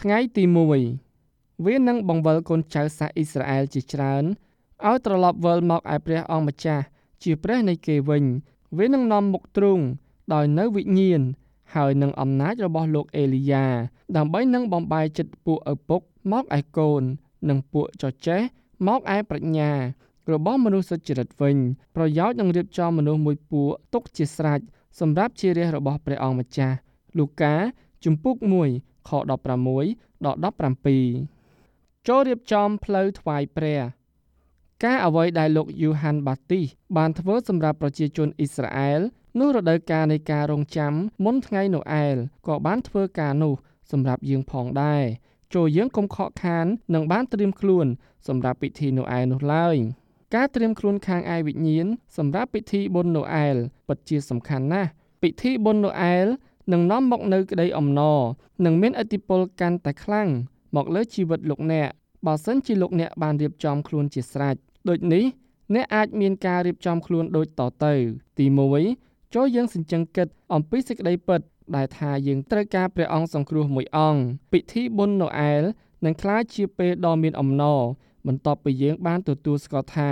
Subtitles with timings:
[0.00, 0.44] ថ្ងៃទី
[1.04, 4.24] 1វានឹងបង្វិលកូនចៅសាសអ៊ីស្រាអែលជាច្រើន
[4.86, 6.84] ឲ្យត្រឡប់វិលមកឯព្រះអង្គម្ចាស់
[7.22, 8.24] ជាព្រះនៃគេវិញ
[8.78, 9.80] វានឹងនាំមុខទ្រូង
[10.32, 11.22] ដោយនៅវិញ្ញាណ
[11.74, 13.66] ហើយនឹងអំណាចរបស់លោកអេលីយ៉ា
[14.16, 16.00] ដើម្បីនឹងបំបាយចិត្តពួកឪពុក
[16.32, 17.02] មកឯកូន
[17.48, 18.40] និងពួកចចេះ
[18.86, 19.72] មកឯប្រាជ្ញា
[20.32, 21.56] របស់មនុស្សសុចរិតវិញ
[21.96, 24.60] ប្រយោជន៍នឹងរៀបចំមនុស្សមួយពួកទុកជាស្រេច
[25.00, 26.76] សម្រាប់ជារាជរបស់ព្រះអង្គម្ចាស់
[27.18, 27.54] លូកា
[28.04, 28.36] ជំពូក
[28.70, 30.38] 1 ខ16ដល់
[31.24, 33.80] 17ចូលរៀបចំផ្លូវថ្វាយព្រះ
[34.84, 36.64] ការអ្វីដែលលោកយូហានបាទីស
[36.96, 39.00] បានធ្វើសម្រាប់ប្រជាជនអ៊ីស្រាអែល
[39.38, 40.92] នោះរដូវកាលនៃការរងចាំ
[41.24, 43.54] មុនថ្ងៃណូអែលក៏បានធ្វើការនោះ
[43.92, 45.04] សម្រាប់យើងផងដែរ
[45.54, 47.86] ចូលយើងកុំខកខាននឹងបានត្រៀមខ្លួន
[48.28, 49.76] សម្រាប់ពិធីណូអែលនោះឡើយ
[50.34, 53.56] ការត្រៀមខ្លួនខាងឯវិញ្ញាណសម្រាប់ពិធីបុណ្យណូអែល
[53.88, 54.90] ពិតជាសំខាន់ណាស់
[55.22, 56.26] ពិធីបុណ្យណូអែល
[56.72, 58.18] នឹងនាំមកនៅក្តីអំណរ
[58.64, 60.28] និងមានឥទ្ធិពលកាន់តែខ្លាំង
[60.76, 61.88] មកលើជីវិតលោកអ្នក
[62.26, 64.56] បើសិនជាលោកអ្នកបានរៀបចំខ្លួនជាស្រេច
[64.88, 65.24] ដូចនេះ
[65.74, 67.94] អ្នកអាចមានការរៀបចំខ្លួនដូចតទៅ
[68.38, 68.46] ទី
[68.90, 71.40] 1ចូលយើងសិញ្ជឹងគិតអំពីសេចក្តីពិត
[71.76, 74.20] ដែលថាយើងត្រូវការព្រះអង្គសង្គ្រោះមួយអង្គ
[74.52, 75.62] ពិធីបុណ្យណូអែល
[76.04, 77.80] នឹងក្លាយជាពេលដ៏មានអំណរ
[78.26, 80.10] បន្ទាប់ពីយើងបានទទួលស្គាល់ថា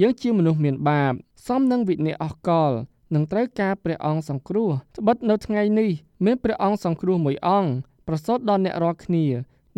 [0.00, 1.12] យើងជាមនុស្សមានបាប
[1.46, 2.72] សមនឹងវិញ្ញាណអស់កល
[3.14, 5.90] នឹងត្រូវការព្រះអង្គសង្គ្រោះត្បិតនៅថ្ងៃនេះ
[6.24, 7.70] មានព្រះអង្គសង្គ្រោះមួយអង្គ
[8.06, 9.24] ប្រសូតដល់អ្នករាល់គ្នា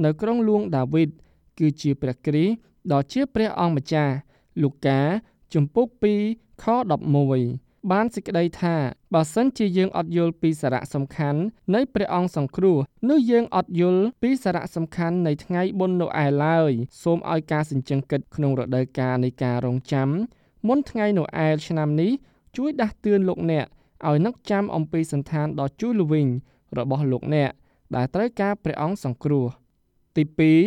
[0.04, 1.08] នៅក្រុងលួងដាវីត
[1.58, 2.54] គឺជាព្រះគ្រីស្ទ
[2.92, 4.14] ដ៏ជាព្រះអង្គម្ចាស់
[4.62, 5.00] លូកា
[5.54, 5.86] ជំពូក
[6.26, 6.64] 2ខ
[7.28, 8.74] 11បានសេចក្តីថា
[9.14, 11.40] បើសិនជាយើងអត់យល់ពីសារៈសំខាន់
[11.74, 20.08] នៃព្រះអង្គសង្គ្រោះនោះយើងអត់យល់ពីសារៈសំខាន់នៃថ្ងៃបុណ្យណូអែលឡើយសូមឲ្យការសិញ្ជឹងគិតក្នុងរដូវកាលនៃការរងចាំ
[20.66, 22.12] មុនថ្ងៃណូអែលឆ្នាំនេះ
[22.56, 23.66] ជួយដាស់តឿនលោកអ្នក
[24.06, 26.28] ឲ្យនឹកចាំអំពីសន្តានដ៏ជូរល្វីង
[26.78, 27.50] របស់លោកអ្នក
[27.96, 29.46] ដែលត្រូវការព្រះអង្គសង្គ្រោះ
[30.16, 30.24] ទី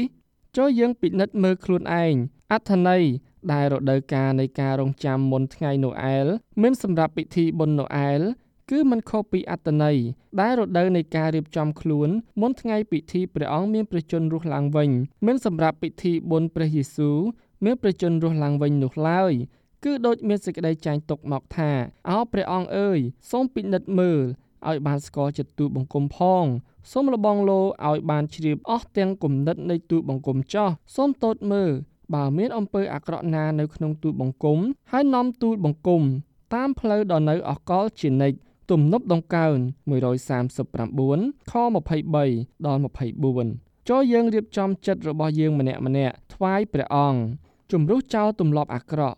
[0.08, 2.14] 2ចូលយើងពិនិត្យមើលខ្លួនឯង
[2.52, 3.04] អត្ថន័យ
[3.52, 6.28] ដែលរដូវកាលនៃការរងចាំមុនថ្ងៃណូអែល
[6.62, 8.22] មានសម្រាប់ពិធីបុណ្យណូអែល
[8.70, 9.98] គឺមិនខុសពីអត្តន័យ
[10.42, 12.10] ដែលរដូវនៃការរៀបចំខ្លួន
[12.42, 14.90] មុនថ្ងៃពិធីព្រះអង្គមានព្រះជន្មរស់ឡើងវិញ
[15.26, 17.18] មានសម្រាប់ពិធីបុណ្យព្រះយេស៊ូវ
[17.66, 19.34] មានព្រះជន្មរស់ឡើងវិញនោះឡើយ
[19.84, 21.72] គឺដូចមានសេចក្តីចែងទុកមកថា
[22.10, 23.00] អោព្រះអង្គអើយ
[23.32, 24.20] សូមពិនិត្យមើល
[24.68, 26.46] ឲ្យបានស្គាល់ចិត្តទូបង្គំផង
[26.92, 31.72] សូមលបងលោឲ្យបានជ្រាបអស់ទាំងគំនិតនៃទូបង្គំចោះសូមតូតមើល
[32.14, 34.60] បើមានអំពើអាក្រក់ណានៅក្នុងទូលបង្គំ
[34.92, 36.02] ហើយនាំទូលបង្គំ
[36.54, 38.38] តាមផ្លូវដ៏នៅអកលជានិច្ច
[38.72, 39.56] ទំនប់ដង្កើង
[39.90, 41.54] 139ខ
[42.06, 42.80] 23ដល់
[43.34, 47.20] 24ចូលយើងរៀបចំចិត្តរបស់យើងម្នាក់ម្នាក់ថ្វាយព្រះអង្គ
[47.72, 49.18] ជំរុះចោលទម្លាប់អាក្រក់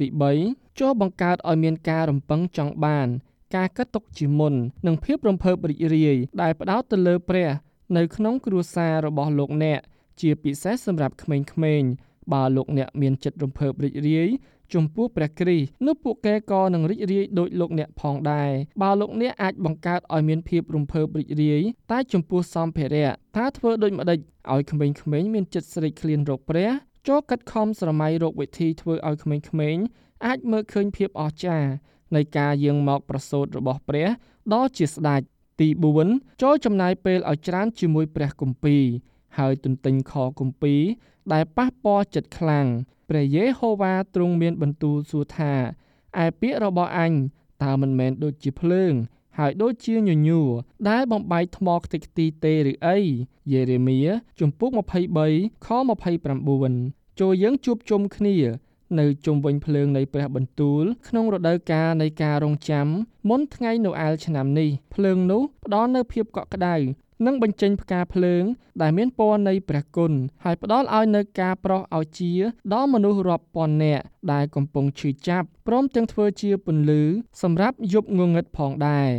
[0.00, 0.06] ទី
[0.42, 3.08] 3ចូលបង្កើតឲ្យមានការរំពឹងចង់បាន
[3.56, 4.54] ការកត់ទុកជាមុន
[4.86, 7.48] និងភាពរំភើបរីករាយដែលផ្ដោតទៅលើព្រះ
[7.96, 9.80] នៅក្នុងគ្រួសាររបស់លោកអ្នក
[10.20, 11.90] ជាពិសេសសម្រាប់ក្មេងៗ
[12.32, 14.28] បើលោកអ្នកមានចិត្តរំភើបរីករាយ
[14.74, 18.50] ចំពោះព្រះគ្រីស្ទនោះពួកគេក៏នឹងរីករាយដូចលោកអ្នកផងដែរ
[18.82, 24.18] បើលោកអ្នកអាចបង្កើតឲ្យមានភាពរំភើបរីករាយតែចំពោះសម្ភារៈថាធ្វើដូចម្ដេច
[24.52, 26.68] ឲ្យក្មេងៗមានចិត្តស្រេកឃ្លានរកព្រះ
[27.06, 29.84] ចូលកាត់ខំស្រមៃរកវិធីធ្វើឲ្យក្មេងៗ
[30.26, 31.68] អាចមើលឃើញភាពអស្ចារ្យ
[32.14, 34.08] នៃការយាងមកប្រសូតរបស់ព្រះ
[34.52, 35.20] ដ៏ជាស្ដេច
[35.60, 35.68] ទី
[36.04, 38.82] 4ចូលចំណាយពេលឲ្យច្រើនជាមួយព្រះគម្ពីរ
[39.38, 40.82] ហើយទន្ទិញខគម្ពីរ
[41.32, 42.66] ដែលប៉ះពាល់ចិត្តខ្លាំង
[43.08, 45.52] ព្រះយេហូវ៉ាទ្រង់មានបន្ទូលសួរថា
[46.24, 47.12] ឯពាក្យរបស់អញ
[47.62, 48.92] តើមិនមែនដូចជាភ្លើង
[49.38, 50.48] ហើយដូចជាញញួរ
[50.88, 52.98] ដែលបំបែកថ្មខ្ទេចខ្ទីទេឬអី
[53.52, 53.98] យេរេមៀ
[54.40, 54.70] ជំពូក
[55.18, 55.68] 23ខ
[56.38, 58.36] 29ចូលយើងជួបជុំគ្នា
[58.98, 62.86] នៅជុំវិញភ្លើងនៃព្រះបន្ទូលក្នុងរដូវកាលនៃការរងចាំ
[63.28, 66.76] មុនថ្ងៃណូអែលឆ្នាំនេះភ្លើងនោះផ្ដល់នូវភាពកក់ក្ដៅ
[67.26, 68.44] និងបញ្ចេញផ្កាភ្លើង
[68.82, 70.12] ដែលមានពណ៌នៃព្រះគុណ
[70.44, 72.32] ហើយផ្ដល់ឲ្យនៅការប្រោសឲ្យជា
[72.72, 77.02] ដល់មនុស្សរាប់ពាន់នាក់ដែលកំពុងឈឺចាប់ព្រមទាំងធ្វើជាពន្លឺ
[77.42, 79.10] សម្រាប់យប់ងងឹតផងដែរ